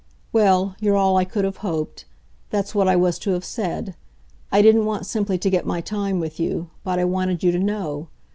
[0.33, 2.05] Well, you're all I could have hoped.
[2.49, 3.93] That's what I was to have said.
[4.51, 7.59] I didn't want simply to get my time with you, but I wanted you to
[7.59, 8.07] know.